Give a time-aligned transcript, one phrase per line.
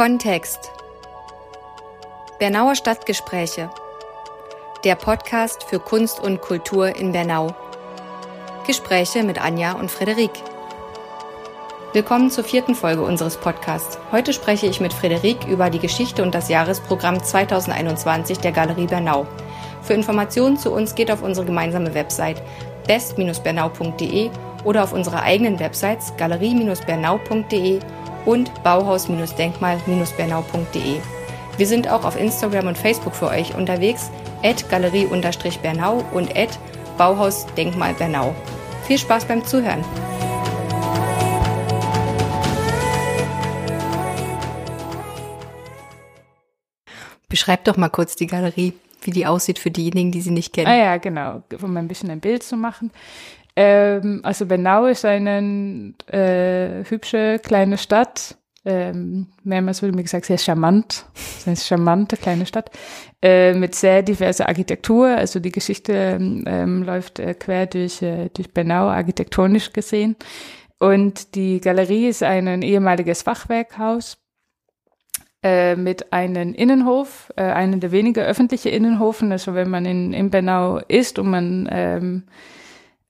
[0.00, 0.72] Kontext.
[2.38, 3.68] Bernauer Stadtgespräche.
[4.82, 7.54] Der Podcast für Kunst und Kultur in Bernau.
[8.66, 10.30] Gespräche mit Anja und Frederik.
[11.92, 13.98] Willkommen zur vierten Folge unseres Podcasts.
[14.10, 19.26] Heute spreche ich mit Frederik über die Geschichte und das Jahresprogramm 2021 der Galerie Bernau.
[19.82, 22.40] Für Informationen zu uns geht auf unsere gemeinsame Website
[22.86, 24.30] best-bernau.de
[24.64, 27.80] oder auf unsere eigenen Websites galerie-bernau.de
[28.26, 31.00] und bauhaus-denkmal-bernau.de.
[31.56, 34.10] Wir sind auch auf Instagram und Facebook für euch unterwegs,
[34.42, 36.58] at galerie-bernau und at
[36.96, 38.34] Bauhaus-Denkmal Bernau.
[38.86, 39.84] Viel Spaß beim Zuhören!
[47.28, 50.66] Beschreib doch mal kurz die Galerie, wie die aussieht für diejenigen, die sie nicht kennen.
[50.66, 52.90] Ah ja, genau, um ein bisschen ein Bild zu machen.
[53.56, 58.36] Ähm, also Bernau ist eine äh, hübsche kleine Stadt.
[58.64, 61.06] Ähm, mehrmals wurde mir gesagt, sehr charmant.
[61.14, 62.70] Das ist eine charmante kleine Stadt
[63.22, 65.08] äh, mit sehr diverser Architektur.
[65.08, 70.16] Also die Geschichte ähm, läuft äh, quer durch, äh, durch Bernau, architektonisch gesehen.
[70.78, 74.18] Und die Galerie ist ein ehemaliges Fachwerkhaus
[75.42, 79.32] äh, mit einem Innenhof, äh, einen der wenigen öffentlichen Innenhofen.
[79.32, 82.24] Also wenn man in, in Bernau ist und man ähm,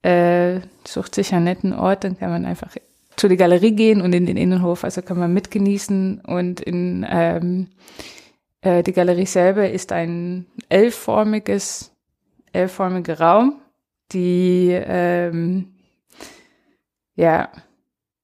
[0.03, 2.75] äh, sucht sich einen netten Ort, dann kann man einfach
[3.15, 7.67] zu der Galerie gehen und in den Innenhof, also kann man mitgenießen und in ähm,
[8.61, 11.91] äh, die Galerie selber ist ein elfformiges,
[12.53, 13.61] elfformiger Raum,
[14.11, 15.73] die ähm,
[17.15, 17.49] ja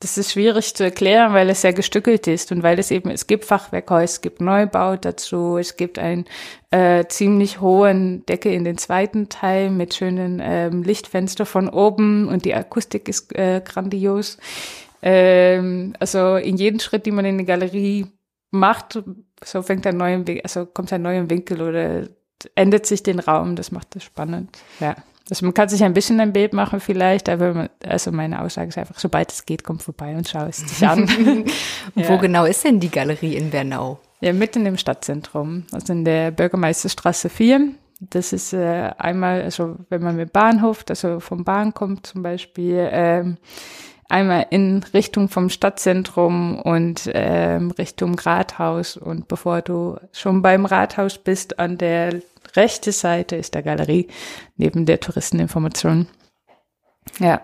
[0.07, 3.27] das ist schwierig zu erklären, weil es sehr gestückelt ist und weil es eben, es
[3.27, 6.23] gibt Fachwerkhäuser, es gibt Neubau dazu, es gibt einen
[6.71, 12.45] äh, ziemlich hohen Decke in den zweiten Teil mit schönen ähm, Lichtfenster von oben und
[12.45, 14.37] die Akustik ist äh, grandios.
[15.01, 18.05] Ähm, also in jedem Schritt, die man in die Galerie
[18.49, 19.03] macht,
[19.43, 22.07] so fängt ein neuer, also kommt ein neuer Winkel oder
[22.55, 24.95] ändert sich den Raum, das macht das spannend, ja.
[25.29, 28.69] Also man kann sich ein bisschen ein Bild machen vielleicht, aber man, also meine Aussage
[28.69, 31.07] ist einfach, sobald es geht, komm vorbei und schau es dich an.
[31.95, 32.09] ja.
[32.09, 33.99] Wo genau ist denn die Galerie in Bernau?
[34.21, 37.69] Ja, mitten im Stadtzentrum, also in der Bürgermeisterstraße 4.
[37.99, 42.87] Das ist äh, einmal, also wenn man mit Bahnhof, also vom Bahn kommt zum Beispiel,
[42.91, 43.37] ähm,
[44.09, 48.97] einmal in Richtung vom Stadtzentrum und ähm, Richtung Rathaus.
[48.97, 52.21] Und bevor du schon beim Rathaus bist, an der
[52.57, 54.07] rechte Seite ist der Galerie
[54.57, 56.07] neben der Touristeninformation.
[57.19, 57.41] Ja.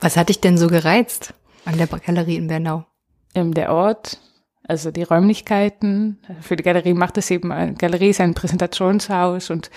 [0.00, 1.34] Was hat dich denn so gereizt
[1.64, 2.86] an der Galerie in Bernau?
[3.34, 4.18] Ähm, der Ort,
[4.66, 6.20] also die Räumlichkeiten.
[6.40, 9.70] Für die Galerie macht es eben, eine Galerie ist ein Präsentationshaus und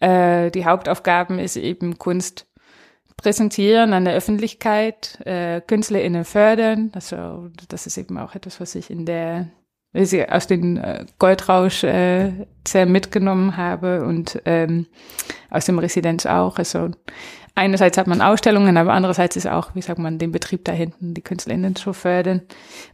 [0.00, 2.46] äh, die Hauptaufgaben ist eben Kunst
[3.16, 6.90] präsentieren an der Öffentlichkeit, äh, KünstlerInnen fördern.
[6.94, 9.48] Also das ist eben auch etwas, was ich in der
[9.92, 12.32] weil ich aus dem äh, Goldrausch äh,
[12.66, 14.86] sehr mitgenommen habe und ähm,
[15.50, 16.58] aus dem Residenz auch.
[16.58, 16.90] Also
[17.54, 21.14] einerseits hat man Ausstellungen, aber andererseits ist auch, wie sagt man, den Betrieb da hinten,
[21.14, 22.42] die KünstlerInnen zu fördern.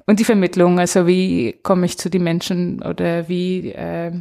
[0.06, 4.12] Und die Vermittlung, also wie komme ich zu den Menschen oder wie äh,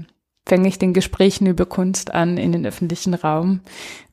[0.47, 3.61] fange ich den Gesprächen über Kunst an in den öffentlichen Raum.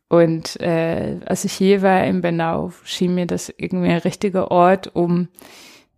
[0.08, 4.94] Und äh, als ich hier war in Bernau, schien mir das irgendwie ein richtiger Ort,
[4.94, 5.28] um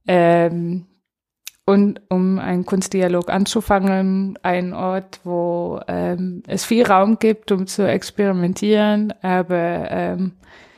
[0.06, 0.86] ähm,
[1.66, 7.86] und um einen Kunstdialog anzufangen, ein Ort, wo ähm, es viel Raum gibt, um zu
[7.86, 10.32] experimentieren, aber ähm,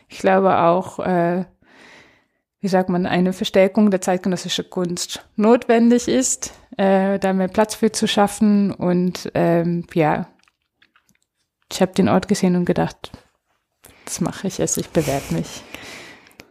[0.09, 1.45] ich glaube auch, äh,
[2.61, 7.93] wie sagt man, eine Verstärkung der zeitgenössischen Kunst notwendig ist, äh, da mehr Platz für
[7.93, 8.73] zu schaffen.
[8.73, 10.27] Und ähm, ja,
[11.71, 13.13] ich habe den Ort gesehen und gedacht,
[14.07, 15.63] das mache ich es, ich bewerbe mich.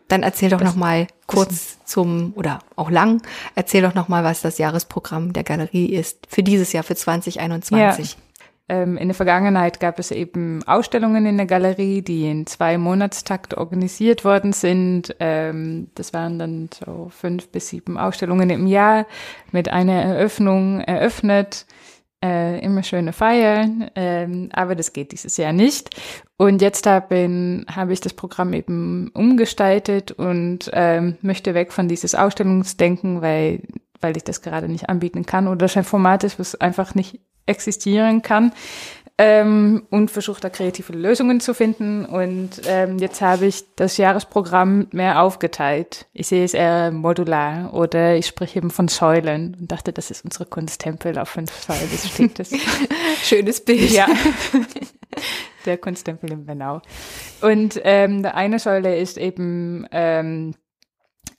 [0.07, 3.21] Dann erzähl doch das, noch mal kurz zum oder auch lang.
[3.55, 8.11] Erzähl doch noch mal, was das Jahresprogramm der Galerie ist für dieses Jahr für 2021.
[8.11, 8.17] Ja.
[8.69, 13.55] Ähm, in der Vergangenheit gab es eben Ausstellungen in der Galerie, die in zwei Monatstakt
[13.55, 15.15] organisiert worden sind.
[15.19, 19.05] Ähm, das waren dann so fünf bis sieben Ausstellungen im Jahr
[19.51, 21.65] mit einer Eröffnung eröffnet
[22.23, 25.95] äh, immer schöne Feiern, ähm, aber das geht dieses Jahr nicht.
[26.37, 32.15] Und jetzt habe hab ich das Programm eben umgestaltet und ähm, möchte weg von dieses
[32.15, 33.61] Ausstellungsdenken, weil,
[34.01, 37.19] weil ich das gerade nicht anbieten kann oder das ein Format ist, was einfach nicht
[37.45, 38.51] existieren kann
[39.17, 42.05] ähm, und versucht da kreative Lösungen zu finden.
[42.05, 46.05] Und ähm, jetzt habe ich das Jahresprogramm mehr aufgeteilt.
[46.13, 50.23] Ich sehe es eher modular oder ich spreche eben von Säulen und dachte, das ist
[50.23, 51.89] unsere Kunsttempel auf fünf Säulen.
[51.91, 52.51] Das steht das.
[53.23, 53.89] Schönes Bild.
[53.91, 54.07] Ja.
[55.65, 56.81] Der Kunsttempel in Bernau.
[57.41, 60.53] Und ähm, eine Säule ist eben ähm,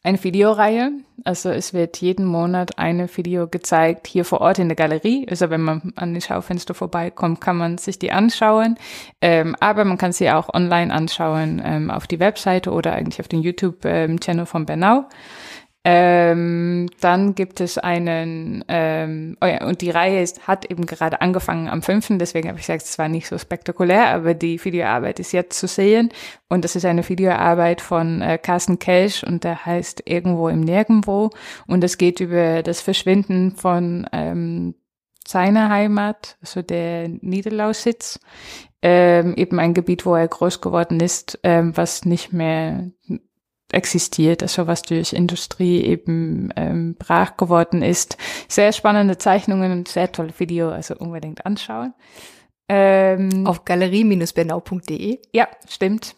[0.02, 0.92] eine Videoreihe.
[1.24, 5.26] Also es wird jeden Monat eine Video gezeigt hier vor Ort in der Galerie.
[5.28, 8.78] Also wenn man an die Schaufenster vorbeikommt, kann man sich die anschauen.
[9.20, 13.28] Ähm, aber man kann sie auch online anschauen ähm, auf die Webseite oder eigentlich auf
[13.28, 15.06] den YouTube-Channel ähm, von Bernau.
[15.90, 21.22] Ähm, dann gibt es einen, ähm, oh ja, und die Reihe ist, hat eben gerade
[21.22, 25.18] angefangen am 5., deswegen habe ich gesagt, es war nicht so spektakulär, aber die Videoarbeit
[25.18, 26.10] ist jetzt zu sehen.
[26.50, 31.30] Und das ist eine Videoarbeit von äh, Carsten Kelsch und der heißt Irgendwo im Nirgendwo.
[31.66, 34.74] Und es geht über das Verschwinden von ähm,
[35.26, 38.20] seiner Heimat, also der Niederlausitz,
[38.82, 42.90] ähm, eben ein Gebiet, wo er groß geworden ist, ähm, was nicht mehr
[43.72, 48.16] existiert, also was durch Industrie eben ähm, brach geworden ist.
[48.48, 51.94] Sehr spannende Zeichnungen und sehr tolle Video, also unbedingt anschauen.
[52.68, 55.18] Ähm, Auf galerie-bernau.de.
[55.32, 56.14] Ja, stimmt.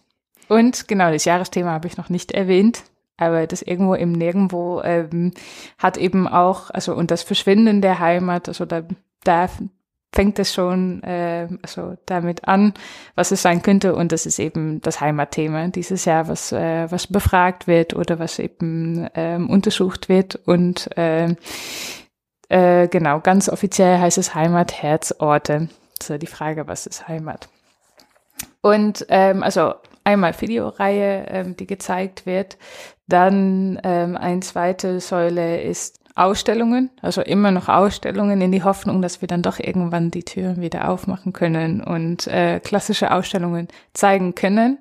[0.48, 2.82] Und genau, das Jahresthema habe ich noch nicht erwähnt,
[3.16, 5.32] aber das irgendwo im Nirgendwo ähm,
[5.78, 8.82] hat eben auch, also und das Verschwinden der Heimat, also da,
[9.22, 9.48] da
[10.12, 12.74] fängt es schon äh, also damit an,
[13.14, 13.94] was es sein könnte.
[13.94, 18.38] Und das ist eben das Heimatthema dieses Jahr, was, äh, was befragt wird oder was
[18.38, 20.36] eben ähm, untersucht wird.
[20.46, 21.36] Und äh,
[22.48, 25.68] äh, genau, ganz offiziell heißt es Heimatherzorte.
[26.02, 27.48] So die Frage, was ist Heimat?
[28.62, 32.58] Und ähm, also einmal Videoreihe, ähm, die gezeigt wird.
[33.06, 39.22] Dann ähm, eine zweite Säule ist Ausstellungen, also immer noch Ausstellungen in die Hoffnung, dass
[39.22, 44.78] wir dann doch irgendwann die Türen wieder aufmachen können und äh, klassische Ausstellungen zeigen können.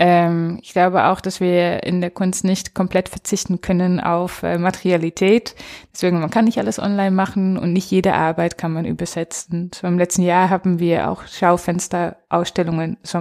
[0.00, 4.58] Ähm, ich glaube auch, dass wir in der Kunst nicht komplett verzichten können auf äh,
[4.58, 5.54] Materialität.
[5.92, 9.70] Deswegen, man kann nicht alles online machen und nicht jede Arbeit kann man übersetzen.
[9.72, 13.20] So im letzten Jahr haben wir auch Schaufensterausstellungen, so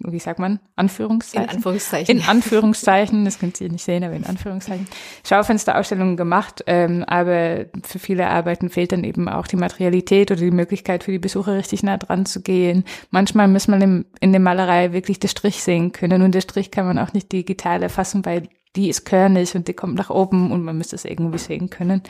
[0.00, 1.48] wie sagt man, Anführungszeichen?
[1.48, 2.16] In Anführungszeichen.
[2.16, 4.86] In Anführungszeichen, das könnt ihr nicht sehen, aber in Anführungszeichen.
[5.26, 10.50] Schaufensterausstellungen gemacht, ähm, aber für viele Arbeiten fehlt dann eben auch die Materialität oder die
[10.50, 12.84] Möglichkeit für die Besucher richtig nah dran zu gehen.
[13.10, 16.70] Manchmal muss man im, in der Malerei wirklich den Strich sehen können und der Strich
[16.70, 20.52] kann man auch nicht digital erfassen, weil die ist körnig und die kommt nach oben
[20.52, 22.02] und man müsste es irgendwie sehen können.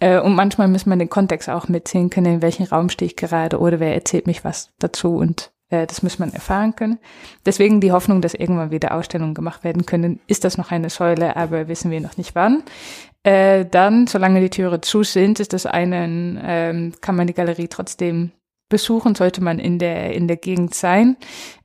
[0.00, 3.16] Äh, und manchmal muss man den Kontext auch mitsehen können, in welchem Raum stehe ich
[3.16, 6.98] gerade oder wer erzählt mich was dazu und das muss man erfahren können.
[7.44, 10.20] Deswegen die Hoffnung, dass irgendwann wieder Ausstellungen gemacht werden können.
[10.26, 12.62] Ist das noch eine Säule, aber wissen wir noch nicht wann.
[13.22, 17.68] Äh, dann, solange die Türe zu sind, ist das einen, ähm, kann man die Galerie
[17.68, 18.32] trotzdem
[18.68, 21.16] besuchen, sollte man in der, in der Gegend sein.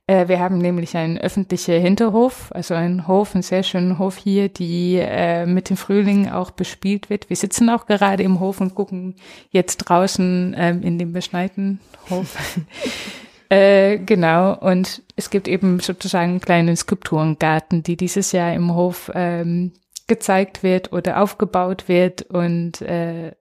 [0.06, 4.48] Äh, wir haben nämlich einen öffentlichen Hinterhof, also einen Hof, einen sehr schönen Hof hier,
[4.48, 7.30] die äh, mit dem Frühling auch bespielt wird.
[7.30, 9.16] Wir sitzen auch gerade im Hof und gucken
[9.50, 11.80] jetzt draußen ähm, in dem beschneiten
[12.10, 12.36] Hof
[13.48, 19.10] Äh, genau, und es gibt eben sozusagen einen kleinen Skulpturengarten, die dieses Jahr im Hof
[19.14, 19.72] ähm,
[20.06, 22.22] gezeigt wird oder aufgebaut wird.
[22.22, 23.32] Und äh,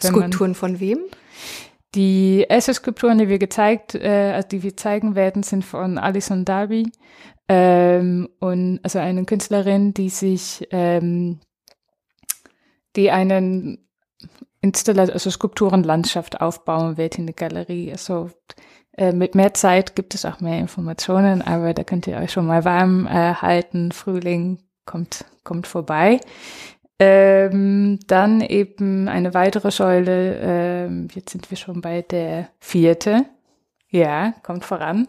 [0.00, 0.98] Skulpturen von wem?
[1.94, 6.44] Die ersten Skulpturen, die wir gezeigt, äh, also die wir zeigen werden, sind von Alison
[6.44, 6.90] Darby.
[7.48, 11.40] Ähm, und also eine Künstlerin, die sich, ähm,
[12.94, 13.88] die einen
[14.60, 17.90] Installation, also Skulpturenlandschaft aufbauen wird in der Galerie.
[17.90, 18.30] Also
[18.98, 22.46] äh, mit mehr Zeit gibt es auch mehr Informationen, aber da könnt ihr euch schon
[22.46, 23.92] mal warm äh, halten.
[23.92, 26.20] Frühling kommt, kommt vorbei.
[26.98, 33.24] Ähm, dann eben eine weitere Säule, ähm, jetzt sind wir schon bei der vierte.
[33.90, 35.06] Ja, kommt voran.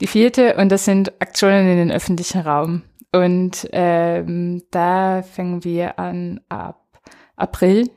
[0.00, 2.82] Die vierte, und das sind Aktionen in den öffentlichen Raum.
[3.12, 6.80] Und ähm, da fangen wir an ab
[7.36, 7.90] April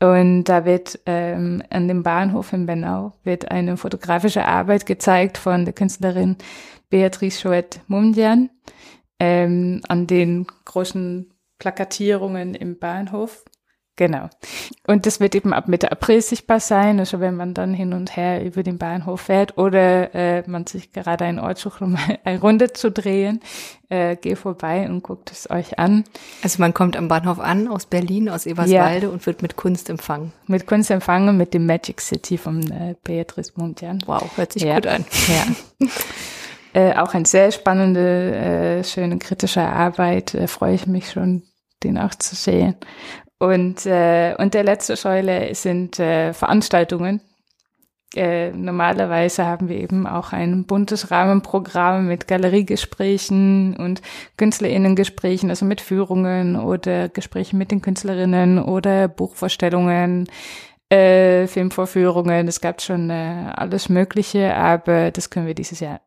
[0.00, 5.64] und da wird ähm, an dem Bahnhof in Bernau wird eine fotografische Arbeit gezeigt von
[5.64, 6.36] der Künstlerin
[6.88, 8.50] Beatrice Chouette Mundian
[9.18, 13.44] ähm, an den großen Plakatierungen im Bahnhof.
[13.98, 14.30] Genau.
[14.86, 18.16] Und das wird eben ab Mitte April sichtbar sein, also wenn man dann hin und
[18.16, 22.40] her über den Bahnhof fährt oder äh, man sich gerade einen Ort sucht, um eine
[22.40, 23.40] Runde zu drehen,
[23.88, 26.04] äh, geh vorbei und guckt es euch an.
[26.44, 29.12] Also man kommt am Bahnhof an aus Berlin, aus Eberswalde ja.
[29.12, 30.32] und wird mit Kunst empfangen.
[30.46, 33.98] Mit Kunst empfangen, mit dem Magic City von äh, Beatrice Mondjan.
[34.06, 34.76] Wow, hört sich ja.
[34.76, 35.04] gut an.
[35.28, 35.88] Ja.
[36.72, 41.42] äh, auch eine sehr spannende, äh, schöne kritische Arbeit, äh, freue ich mich schon,
[41.82, 42.76] den auch zu sehen.
[43.38, 47.20] Und, äh, und der letzte Säule sind äh, Veranstaltungen.
[48.16, 54.00] Äh, normalerweise haben wir eben auch ein buntes Rahmenprogramm mit Galeriegesprächen und
[54.38, 60.26] Künstlerinnengesprächen, also mit Führungen oder Gesprächen mit den Künstlerinnen oder Buchvorstellungen,
[60.88, 62.48] äh, Filmvorführungen.
[62.48, 66.00] Es gab schon äh, alles Mögliche, aber das können wir dieses Jahr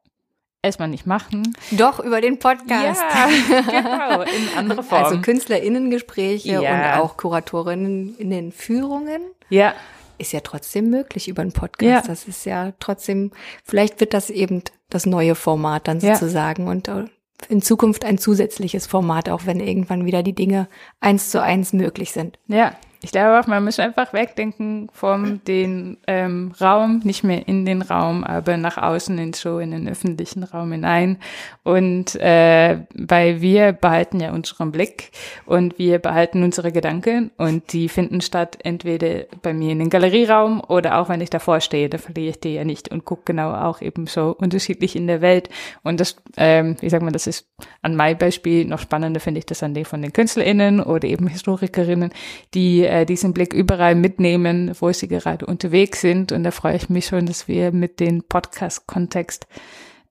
[0.63, 1.55] erstmal nicht machen.
[1.71, 3.01] Doch, über den Podcast.
[3.01, 3.27] Ja,
[3.61, 5.03] genau, in andere Form.
[5.03, 6.97] Also KünstlerInnengespräche Ja.
[6.97, 9.21] und auch KuratorinnenFührungen.
[9.49, 9.73] ja,
[10.17, 11.89] Ist ja trotzdem möglich über einen Podcast.
[11.89, 12.01] Ja.
[12.01, 13.31] Das ist ja trotzdem,
[13.63, 16.15] vielleicht wird das eben das neue Format dann Ja.
[16.15, 17.05] sozusagen und äh,
[17.49, 20.67] in Zukunft ein zusätzliches Format, auch wenn irgendwann wieder die Dinge
[20.99, 22.37] eins zu eins möglich sind.
[22.47, 22.73] ja.
[23.03, 27.81] Ich glaube auch, man muss einfach wegdenken vom den ähm, Raum, nicht mehr in den
[27.81, 31.17] Raum, aber nach außen in so in den öffentlichen Raum hinein.
[31.63, 35.09] Und äh, weil wir behalten ja unseren Blick
[35.47, 40.61] und wir behalten unsere Gedanken und die finden statt entweder bei mir in den Galerieraum
[40.61, 43.51] oder auch wenn ich davor stehe, da verliere ich die ja nicht und gucke genau
[43.51, 45.49] auch eben so unterschiedlich in der Welt.
[45.81, 47.47] Und das, ähm, wie sagt man, das ist
[47.81, 51.25] an meinem Beispiel noch spannender, finde ich das an dem von den KünstlerInnen oder eben
[51.27, 52.11] Historikerinnen,
[52.53, 56.31] die äh, diesen Blick überall mitnehmen, wo sie gerade unterwegs sind.
[56.33, 59.47] Und da freue ich mich schon, dass wir mit dem Podcast-Kontext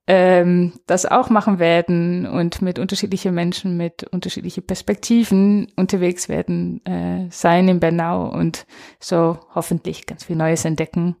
[0.07, 7.27] ähm, das auch machen werden und mit unterschiedlichen Menschen, mit unterschiedlichen Perspektiven unterwegs werden äh,
[7.29, 8.65] sein in Bernau und
[8.99, 11.15] so hoffentlich ganz viel Neues entdecken.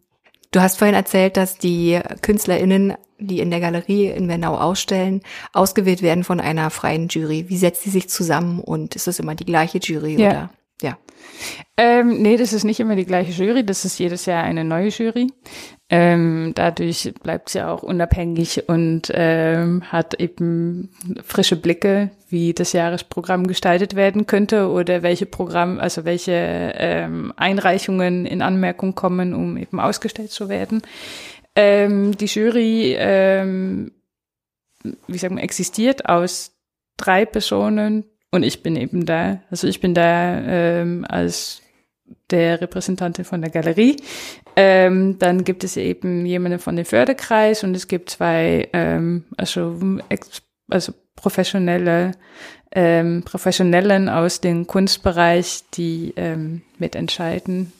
[0.49, 5.21] Du hast vorhin erzählt, dass die KünstlerInnen, die in der Galerie in Bernau ausstellen,
[5.53, 7.45] ausgewählt werden von einer freien Jury.
[7.49, 10.29] Wie setzt die sich zusammen und ist es immer die gleiche Jury Ja.
[10.29, 10.49] oder?
[10.81, 10.97] Ja.
[11.77, 14.89] Ähm, nee, das ist nicht immer die gleiche Jury, das ist jedes Jahr eine neue
[14.89, 15.27] Jury.
[15.89, 20.89] Ähm, dadurch bleibt sie auch unabhängig und ähm, hat eben
[21.23, 26.31] frische Blicke, wie das Jahresprogramm gestaltet werden könnte oder welche Programm, also welche
[26.77, 30.81] ähm, Einreichungen in Anmerkung kommen, um eben ausgestellt zu werden.
[31.55, 33.91] Ähm, die Jury, ähm,
[35.07, 36.55] wie sagen wir, existiert aus
[36.95, 39.41] drei Personen und ich bin eben da.
[39.51, 41.61] Also ich bin da ähm, als
[42.29, 43.97] der Repräsentantin von der Galerie.
[44.55, 49.99] Ähm, dann gibt es eben jemanden von dem Förderkreis und es gibt zwei, ähm, also,
[50.69, 52.11] also professionelle,
[52.73, 57.73] ähm, Professionellen aus dem Kunstbereich, die ähm, mitentscheiden.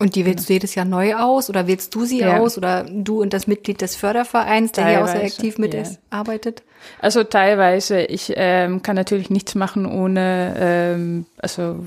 [0.00, 2.38] Und die wählst du jedes Jahr neu aus oder wählst du sie Ja.
[2.40, 5.72] aus oder du und das Mitglied des Fördervereins, der hier auch sehr Teilweise, aktiv mit
[5.72, 5.82] ja.
[5.82, 6.64] ist, arbeitet?
[7.00, 11.86] Also teilweise, ich ähm, kann natürlich nichts machen ohne, ähm, also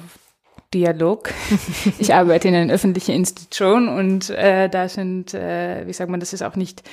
[0.73, 1.29] Dialog.
[1.99, 6.31] ich arbeite in einer öffentlichen Institution und äh, da sind, äh, wie sagt man, das
[6.33, 6.83] ist auch nicht,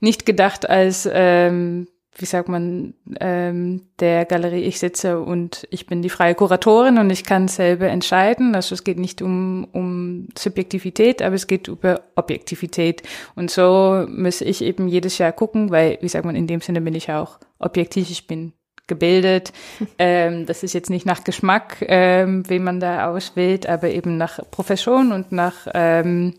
[0.00, 1.88] nicht gedacht als, ähm,
[2.20, 7.10] wie sagt man, ähm, der Galerie, ich sitze und ich bin die freie Kuratorin und
[7.10, 8.54] ich kann selber entscheiden.
[8.54, 13.02] Also es geht nicht um, um Subjektivität, aber es geht über Objektivität.
[13.34, 16.80] Und so muss ich eben jedes Jahr gucken, weil, wie sagt man, in dem Sinne
[16.80, 18.52] bin ich auch objektiv, ich bin
[18.86, 19.52] gebildet.
[19.98, 24.40] Ähm, das ist jetzt nicht nach Geschmack, ähm, wen man da auswählt, aber eben nach
[24.50, 26.34] Profession und nach ähm,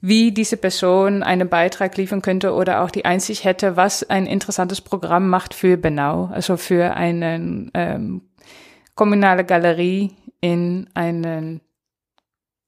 [0.00, 4.80] wie diese Person einen Beitrag liefern könnte oder auch die Einsicht hätte, was ein interessantes
[4.80, 8.22] Programm macht für Benau, also für eine ähm,
[8.94, 11.60] kommunale Galerie in einen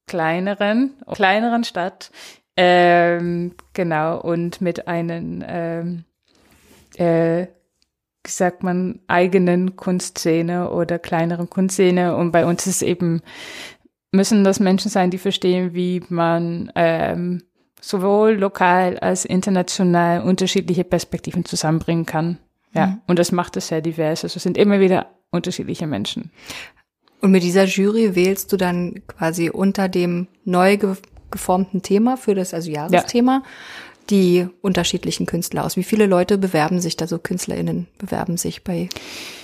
[0.07, 2.11] kleineren, kleineren Stadt,
[2.61, 6.05] ähm, genau, und mit einem, ähm,
[6.97, 7.47] äh,
[8.25, 12.17] wie sagt man, eigenen Kunstszene oder kleineren Kunstszene.
[12.17, 13.23] Und bei uns ist eben,
[14.13, 17.43] müssen das Menschen sein, die verstehen, wie man ähm,
[17.81, 22.39] sowohl lokal als international unterschiedliche Perspektiven zusammenbringen kann.
[22.75, 23.01] Ja, Mhm.
[23.07, 24.25] und das macht es sehr divers.
[24.25, 26.31] Also es sind immer wieder unterschiedliche Menschen.
[27.21, 30.97] Und mit dieser Jury wählst du dann quasi unter dem neu ge
[31.31, 33.43] geformten Thema für das, also Jahresthema,
[34.09, 35.77] die unterschiedlichen Künstler aus.
[35.77, 38.89] Wie viele Leute bewerben sich da so, KünstlerInnen bewerben sich bei,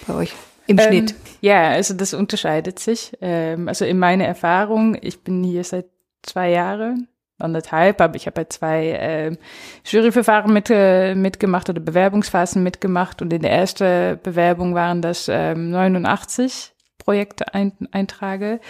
[0.06, 0.32] bei euch
[0.66, 1.14] im Ähm, Schnitt?
[1.40, 3.12] Ja, also das unterscheidet sich.
[3.20, 5.86] Ähm, also in meiner Erfahrung, ich bin hier seit
[6.22, 9.38] zwei Jahren, anderthalb, aber ich habe bei zwei ähm,
[9.84, 15.70] Juryverfahren mit, äh, mitgemacht oder Bewerbungsphasen mitgemacht und in der ersten Bewerbung waren das ähm,
[15.70, 16.73] 89
[17.04, 18.60] Projekteintrage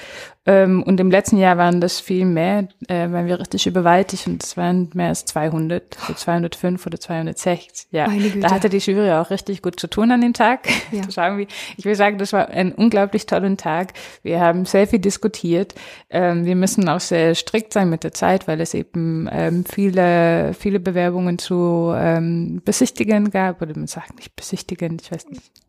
[0.47, 4.43] ähm, und im letzten Jahr waren das viel mehr, äh, waren wir richtig überwältigt und
[4.43, 7.89] es waren mehr als 200, so 205 oder 206.
[7.91, 8.07] Ja,
[8.41, 10.69] da hatte die Jury auch richtig gut zu tun an dem Tag.
[10.91, 11.03] Ja.
[11.05, 11.47] Das sagen wir.
[11.77, 13.93] Ich will sagen, das war ein unglaublich toller Tag.
[14.23, 15.75] Wir haben sehr viel diskutiert.
[16.09, 20.55] Ähm, wir müssen auch sehr strikt sein mit der Zeit, weil es eben ähm, viele,
[20.55, 23.61] viele Bewerbungen zu ähm, besichtigen gab.
[23.61, 25.64] Oder man sagt nicht besichtigen, ich weiß nicht.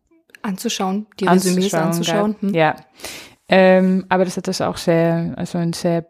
[0.46, 2.32] Anzuschauen, die Resümees anzuschauen.
[2.32, 2.42] gab.
[2.42, 2.54] Hm.
[2.54, 2.76] Ja.
[3.48, 6.06] Ähm, aber das hat das auch sehr, also ein sehr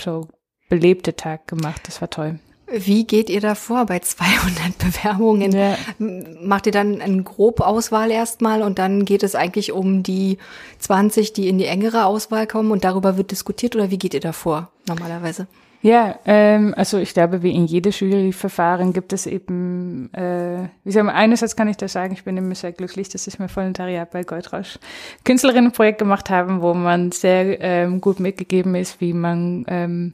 [0.00, 0.28] so
[0.68, 1.82] belebter Tag gemacht.
[1.86, 2.38] Das war toll.
[2.66, 5.52] Wie geht ihr da vor bei 200 Bewerbungen?
[5.52, 5.76] Ja.
[5.98, 10.38] Macht ihr dann eine Grobauswahl erstmal und dann geht es eigentlich um die
[10.78, 14.20] 20, die in die engere Auswahl kommen und darüber wird diskutiert oder wie geht ihr
[14.20, 15.46] da vor normalerweise?
[15.84, 21.08] Ja, ähm, also ich glaube, wie in jedem Juryverfahren gibt es eben, äh, wie sagen
[21.08, 24.10] wir, einerseits kann ich da sagen, ich bin immer sehr glücklich, dass ich mein Volontariat
[24.10, 24.78] bei Goldrausch
[25.24, 30.12] Künstlerinnenprojekt gemacht habe, wo man sehr ähm, gut mitgegeben ist, wie man ähm,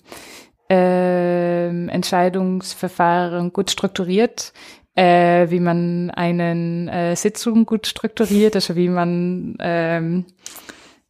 [0.68, 4.52] ähm, Entscheidungsverfahren gut strukturiert,
[4.96, 10.24] äh, wie man einen äh, Sitzung gut strukturiert, also wie man ähm,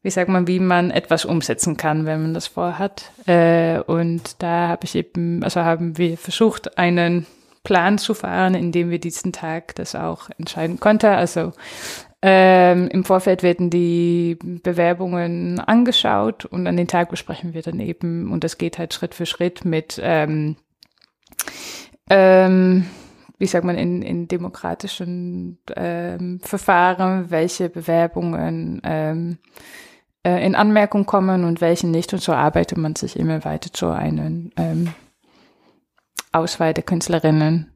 [0.03, 3.11] wie sagt man, wie man etwas umsetzen kann, wenn man das vorhat.
[3.27, 7.27] Äh, und da habe ich eben, also haben wir versucht, einen
[7.65, 11.07] Plan zu fahren, in dem wir diesen Tag das auch entscheiden konnten.
[11.07, 11.53] Also
[12.23, 18.31] ähm, im Vorfeld werden die Bewerbungen angeschaut und an den Tag besprechen wir dann eben,
[18.33, 20.57] und das geht halt Schritt für Schritt mit, ähm,
[22.09, 22.87] ähm,
[23.39, 29.39] wie sagt man, in, in demokratischen ähm, Verfahren, welche Bewerbungen ähm,
[30.23, 32.13] äh, in Anmerkung kommen und welchen nicht.
[32.13, 34.95] Und so arbeitet man sich immer weiter zu einer ähm,
[36.33, 37.73] Auswahl der Künstlerinnen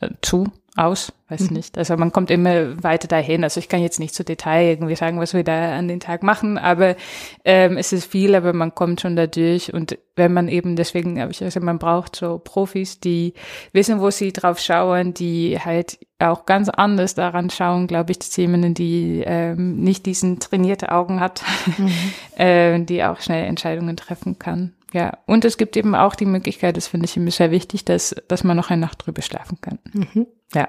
[0.00, 1.56] äh, zu, aus, weiß mhm.
[1.56, 1.76] nicht.
[1.76, 3.42] Also man kommt immer weiter dahin.
[3.42, 6.22] Also ich kann jetzt nicht zu Detail irgendwie sagen, was wir da an den Tag
[6.22, 6.96] machen, aber
[7.44, 9.74] ähm, es ist viel, aber man kommt schon dadurch.
[9.74, 13.34] Und wenn man eben, deswegen habe ich also, man braucht so Profis, die
[13.72, 18.36] wissen, wo sie drauf schauen, die halt auch ganz anders daran schauen, glaube ich, dass
[18.36, 21.42] jemanden, die ähm, nicht diesen trainierte Augen hat,
[21.78, 21.90] mhm.
[22.36, 24.74] äh, die auch schnell Entscheidungen treffen kann.
[24.92, 28.14] Ja, und es gibt eben auch die Möglichkeit, das finde ich immer sehr wichtig, dass,
[28.28, 29.78] dass man noch eine Nacht drüber schlafen kann.
[29.92, 30.26] Mhm.
[30.54, 30.68] Ja.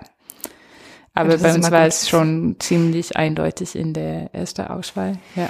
[1.14, 5.18] Aber bei uns war es schon ziemlich eindeutig in der ersten Auswahl.
[5.36, 5.50] Ja.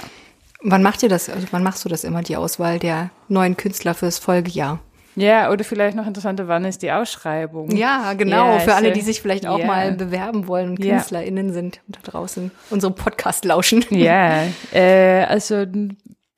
[0.62, 1.28] Wann macht ihr das?
[1.28, 4.80] Also wann machst du das immer, die Auswahl der neuen Künstler fürs Folgejahr?
[5.14, 7.70] Ja, oder vielleicht noch interessanter, wann ist die Ausschreibung?
[7.76, 9.66] Ja, genau, ja, für alle, die sich vielleicht auch ja.
[9.66, 11.52] mal bewerben wollen und KünstlerInnen ja.
[11.52, 13.84] sind und da draußen unsere Podcast lauschen.
[13.90, 15.66] Ja, äh, also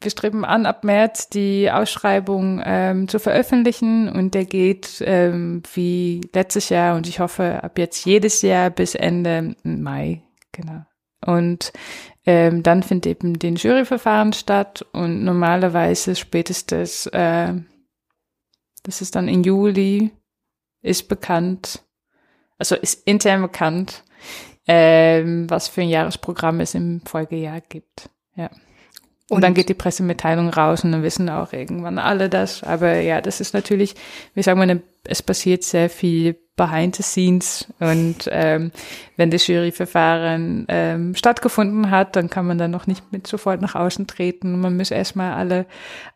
[0.04, 6.20] wir streben an, ab März die Ausschreibung ähm, zu veröffentlichen und der geht ähm, wie
[6.32, 10.22] letztes Jahr und ich hoffe ab jetzt jedes Jahr bis Ende Mai.
[10.52, 10.84] Genau.
[11.24, 11.72] Und
[12.26, 17.54] ähm, dann findet eben den Juryverfahren statt und normalerweise spätestens, äh,
[18.82, 20.10] das ist dann im Juli,
[20.82, 21.82] ist bekannt,
[22.58, 24.04] also ist intern bekannt,
[24.66, 28.10] ähm, was für ein Jahresprogramm es im Folgejahr gibt.
[28.36, 28.50] Ja.
[29.30, 32.62] Und, und, dann geht die Pressemitteilung raus und dann wissen auch irgendwann alle das.
[32.62, 33.94] Aber ja, das ist natürlich,
[34.34, 37.66] wie sagen wir, es passiert sehr viel behind the scenes.
[37.80, 38.70] Und ähm,
[39.16, 43.74] wenn das Juryverfahren ähm, stattgefunden hat, dann kann man dann noch nicht mit sofort nach
[43.74, 44.60] außen treten.
[44.60, 45.66] Man muss erstmal alle,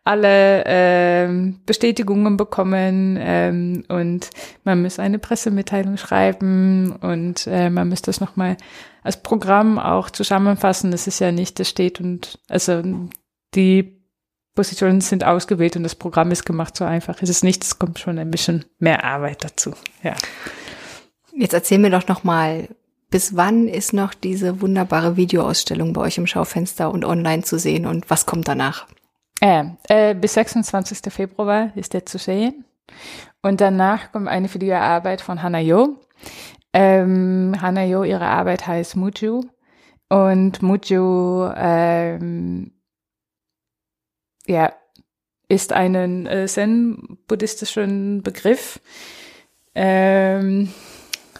[0.04, 4.30] alle ähm, Bestätigungen bekommen ähm, und
[4.64, 8.56] man muss eine Pressemitteilung schreiben und äh, man muss das nochmal
[9.02, 10.92] als Programm auch zusammenfassen.
[10.92, 12.82] Das ist ja nicht, das steht und also
[13.54, 13.97] die
[14.58, 16.76] Positionen sind ausgewählt und das Programm ist gemacht.
[16.76, 17.62] So einfach ist es nicht.
[17.62, 19.72] Es kommt schon ein bisschen mehr Arbeit dazu.
[20.02, 20.16] Ja.
[21.32, 22.66] Jetzt erzähl mir doch noch mal,
[23.08, 27.86] bis wann ist noch diese wunderbare Videoausstellung bei euch im Schaufenster und online zu sehen
[27.86, 28.88] und was kommt danach?
[29.40, 31.12] Äh, äh, bis 26.
[31.12, 32.64] Februar ist der zu sehen.
[33.42, 36.00] Und danach kommt eine Videoarbeit von Hannah Jo.
[36.72, 39.42] Ähm, Hannah Jo, ihre Arbeit heißt Muju.
[40.08, 42.72] Und Muju ähm,
[44.48, 44.72] ja,
[45.48, 48.80] ist ein äh, zen-buddhistischen Begriff.
[49.74, 50.70] Ähm,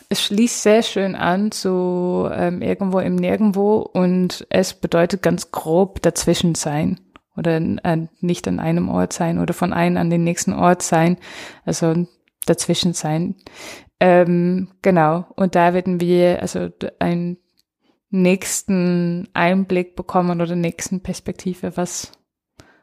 [0.08, 6.00] es schließt sehr schön an zu ähm, irgendwo im Nirgendwo und es bedeutet ganz grob
[6.00, 7.00] dazwischen sein
[7.36, 11.18] oder äh, nicht an einem Ort sein oder von einem an den nächsten Ort sein,
[11.64, 12.06] also
[12.46, 13.34] dazwischen sein.
[14.00, 17.38] Ähm, genau, und da werden wir also einen
[18.10, 22.12] nächsten Einblick bekommen oder nächsten Perspektive, was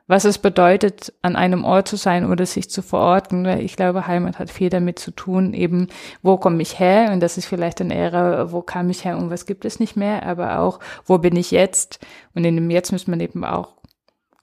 [0.07, 3.45] was es bedeutet, an einem Ort zu sein oder sich zu verorten.
[3.59, 5.87] Ich glaube, Heimat hat viel damit zu tun, eben,
[6.21, 7.11] wo komme ich her?
[7.11, 9.95] Und das ist vielleicht eine Ära, wo kam ich her und was gibt es nicht
[9.95, 11.99] mehr, aber auch, wo bin ich jetzt?
[12.35, 13.75] Und in dem Jetzt muss man eben auch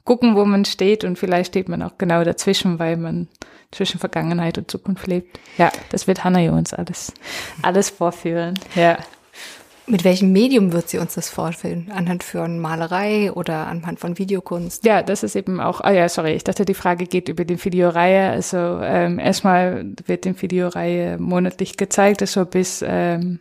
[0.05, 3.29] gucken, wo man steht und vielleicht steht man auch genau dazwischen, weil man
[3.71, 5.39] zwischen Vergangenheit und Zukunft lebt.
[5.59, 7.13] Ja, das wird Hannah uns alles,
[7.63, 8.59] alles vorführen.
[8.75, 8.99] Ja.
[9.87, 11.91] Mit welchem Medium wird sie uns das vorstellen?
[11.95, 14.85] Anhand von Malerei oder anhand von Videokunst?
[14.85, 17.63] Ja, das ist eben auch, ah ja, sorry, ich dachte, die Frage geht über die
[17.63, 18.31] Videoreihe.
[18.31, 23.41] Also ähm, erstmal wird die Videoreihe monatlich gezeigt, also bis ähm,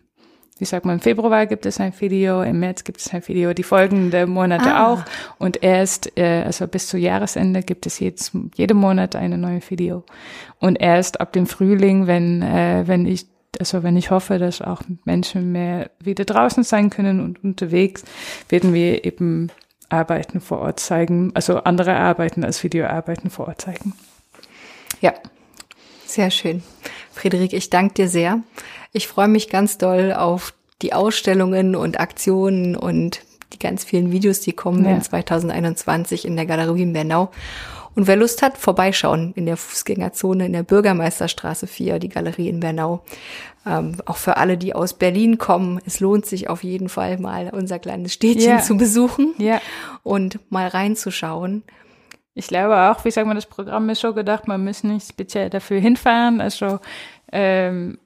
[0.61, 3.51] wie sagt man, im Februar gibt es ein Video, im März gibt es ein Video,
[3.55, 4.93] die folgenden Monate ah.
[4.93, 5.03] auch.
[5.39, 10.03] Und erst, äh, also bis zu Jahresende gibt es jetzt jeden Monat eine neue Video.
[10.59, 13.25] Und erst ab dem Frühling, wenn, äh, wenn ich
[13.59, 18.03] also wenn ich hoffe, dass auch Menschen mehr wieder draußen sein können und unterwegs,
[18.49, 19.49] werden wir eben
[19.89, 23.93] Arbeiten vor Ort zeigen, also andere Arbeiten als Videoarbeiten vor Ort zeigen.
[25.01, 25.13] Ja,
[26.05, 26.63] sehr schön.
[27.11, 28.41] Friederik, ich danke dir sehr.
[28.93, 33.21] Ich freue mich ganz doll auf die Ausstellungen und Aktionen und
[33.53, 34.91] die ganz vielen Videos, die kommen ja.
[34.91, 37.31] in 2021 in der Galerie in Bernau.
[37.95, 42.59] Und wer Lust hat, vorbeischauen in der Fußgängerzone in der Bürgermeisterstraße 4, die Galerie in
[42.59, 43.03] Bernau.
[43.65, 47.49] Ähm, auch für alle, die aus Berlin kommen, es lohnt sich auf jeden Fall mal
[47.51, 48.61] unser kleines Städtchen ja.
[48.61, 49.61] zu besuchen ja.
[50.03, 51.63] und mal reinzuschauen.
[52.33, 55.49] Ich glaube auch, wie sagen wir, das Programm ist so gedacht, man muss nicht speziell
[55.49, 56.39] dafür hinfahren.
[56.39, 56.79] Also
[57.31, 57.99] ähm,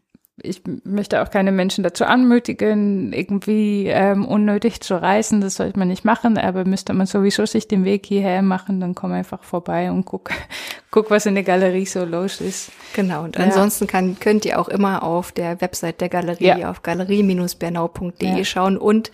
[0.43, 5.39] ich möchte auch keine Menschen dazu anmutigen, irgendwie ähm, unnötig zu reisen.
[5.39, 8.95] Das sollte man nicht machen, aber müsste man sowieso sich den Weg hierher machen, dann
[8.95, 10.31] komm einfach vorbei und guck,
[10.91, 12.71] guck, was in der Galerie so los ist.
[12.93, 13.23] Genau.
[13.23, 13.45] Und ja.
[13.45, 16.69] ansonsten kann, könnt ihr auch immer auf der Website der Galerie ja.
[16.69, 18.43] auf galerie-bernau.de ja.
[18.43, 19.11] schauen und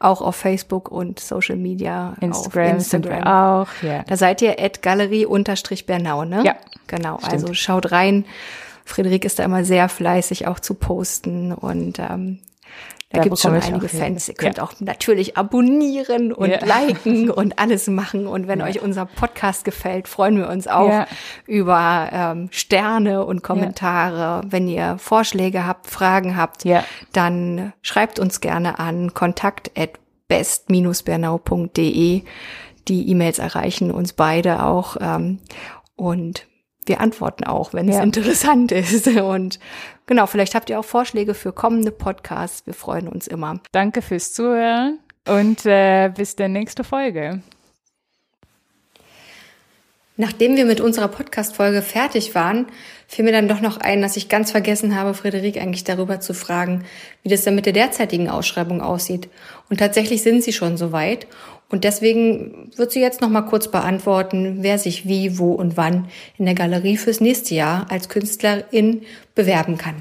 [0.00, 2.16] auch auf Facebook und Social Media.
[2.20, 3.22] Instagram, Instagram.
[3.22, 3.68] auch.
[3.82, 4.02] Ja.
[4.02, 6.42] Da seid ihr at galerie-bernau, ne?
[6.44, 6.56] Ja.
[6.88, 7.18] Genau.
[7.18, 7.32] Stimmt.
[7.32, 8.24] Also schaut rein
[8.84, 12.40] Friederik ist da immer sehr fleißig auch zu posten und ähm,
[13.14, 14.28] da, da gibt es schon einige Fans.
[14.28, 14.64] Ihr könnt ja.
[14.64, 16.58] auch natürlich abonnieren und ja.
[16.64, 18.26] liken und alles machen.
[18.26, 18.66] Und wenn ja.
[18.66, 21.06] euch unser Podcast gefällt, freuen wir uns auch
[21.46, 24.42] über ähm, Sterne und Kommentare.
[24.46, 26.64] Wenn ihr Vorschläge habt, Fragen habt,
[27.12, 29.90] dann schreibt uns gerne an kontakt at
[30.26, 32.22] best-bernau.de.
[32.88, 34.96] Die E-Mails erreichen uns beide auch.
[35.00, 35.38] Ähm,
[35.96, 36.46] und
[36.86, 39.06] wir antworten auch, wenn es interessant ist.
[39.06, 39.58] Und
[40.06, 42.66] genau, vielleicht habt ihr auch Vorschläge für kommende Podcasts.
[42.66, 43.60] Wir freuen uns immer.
[43.72, 47.42] Danke fürs Zuhören und äh, bis der nächste Folge.
[50.16, 52.66] Nachdem wir mit unserer Podcast-Folge fertig waren,
[53.08, 56.34] fiel mir dann doch noch ein, dass ich ganz vergessen habe, Friederik eigentlich darüber zu
[56.34, 56.84] fragen,
[57.24, 59.28] wie das dann mit der derzeitigen Ausschreibung aussieht.
[59.70, 61.26] Und tatsächlich sind sie schon soweit.
[61.68, 66.06] Und deswegen wird sie jetzt noch mal kurz beantworten, wer sich wie, wo und wann
[66.38, 69.02] in der Galerie fürs nächste Jahr als Künstlerin
[69.34, 69.96] bewerben kann.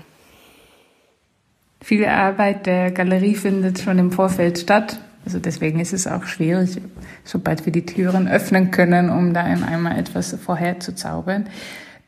[1.84, 5.00] Viele Arbeit der Galerie findet schon im Vorfeld statt.
[5.26, 6.82] Also deswegen ist es auch schwierig,
[7.24, 11.46] sobald wir die Türen öffnen können, um da einmal etwas vorherzuzaubern.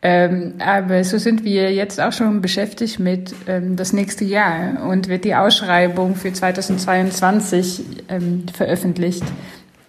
[0.02, 5.08] Ähm, aber so sind wir jetzt auch schon beschäftigt mit ähm, das nächste Jahr und
[5.08, 9.24] wird die Ausschreibung für 2022 ähm, veröffentlicht,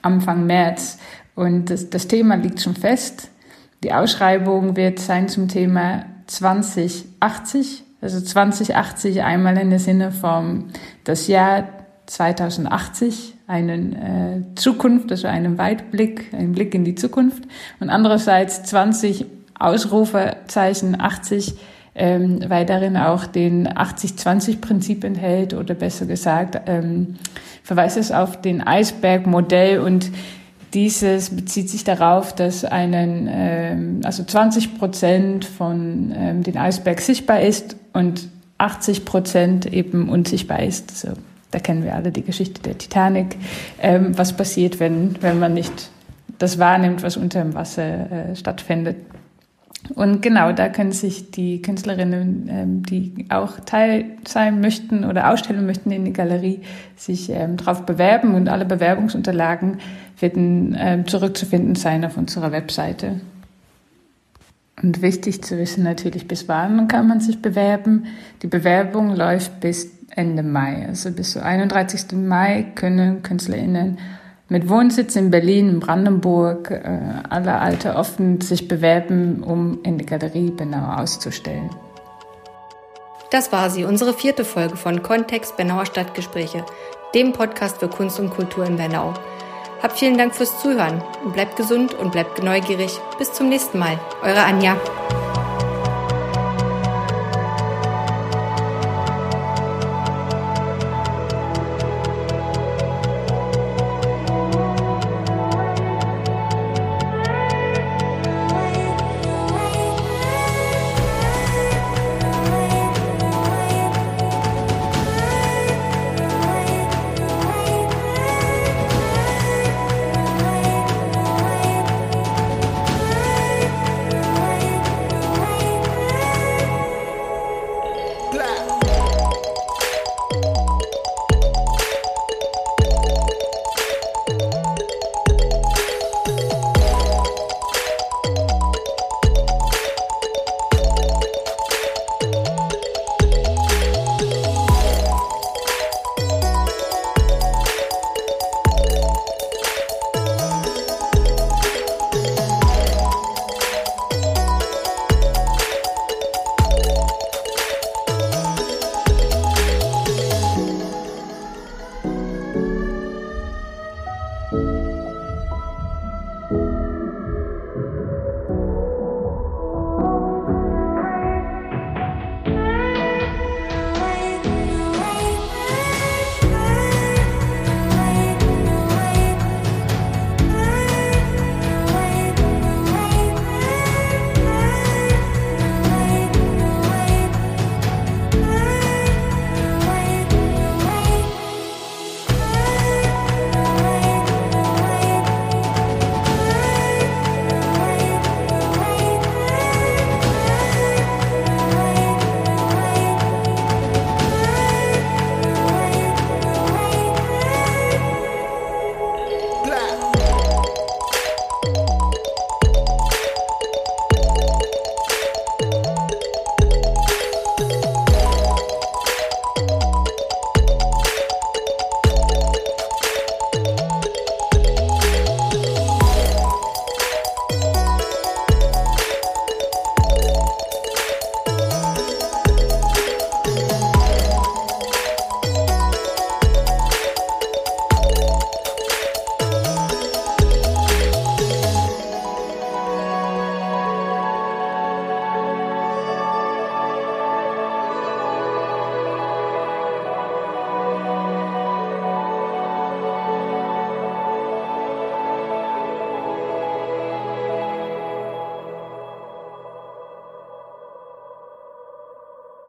[0.01, 0.99] Anfang März.
[1.35, 3.29] Und das, das Thema liegt schon fest.
[3.85, 10.69] Die Ausschreibung wird sein zum Thema 2080, also 2080 einmal in der Sinne vom
[11.05, 11.69] das Jahr
[12.07, 17.45] 2080, einen äh, Zukunft, also einen Weitblick, einen Blick in die Zukunft
[17.81, 19.27] und andererseits 20
[19.59, 21.55] Ausrufezeichen 80,
[21.95, 27.17] ähm, weil darin auch den 80-20-Prinzip enthält oder besser gesagt ähm,
[27.63, 30.11] verweist es auf den Eisbergmodell und
[30.75, 37.41] dieses bezieht sich darauf, dass einen, ähm, also 20 Prozent von ähm, den Eisberg sichtbar
[37.41, 40.99] ist und 80 Prozent eben unsichtbar ist.
[40.99, 41.09] So,
[41.51, 43.37] da kennen wir alle die Geschichte der Titanic.
[43.81, 45.91] Ähm, was passiert, wenn, wenn man nicht
[46.39, 48.97] das wahrnimmt, was unter dem Wasser äh, stattfindet?
[49.95, 55.65] Und genau, da können sich die Künstlerinnen, ähm, die auch Teil sein möchten oder ausstellen
[55.65, 56.61] möchten in die Galerie,
[56.97, 59.79] sich ähm, darauf bewerben und alle Bewerbungsunterlagen
[60.19, 63.21] werden ähm, zurückzufinden sein auf unserer Webseite.
[64.83, 68.07] Und wichtig zu wissen natürlich, bis wann kann man sich bewerben.
[68.43, 70.87] Die Bewerbung läuft bis Ende Mai.
[70.87, 72.13] Also bis zum 31.
[72.13, 73.99] Mai können KünstlerInnen
[74.49, 80.07] mit Wohnsitz in Berlin, in Brandenburg, äh, alle Alter offen sich bewerben, um in der
[80.07, 81.71] Galerie Bernau auszustellen.
[83.33, 86.65] Das war sie, unsere vierte Folge von Kontext Bernauer Stadtgespräche,
[87.13, 89.15] dem Podcast für Kunst und Kultur in Bernau.
[89.83, 92.99] Habt vielen Dank fürs Zuhören und bleibt gesund und bleibt neugierig.
[93.19, 93.99] Bis zum nächsten Mal.
[94.23, 94.77] Eure Anja.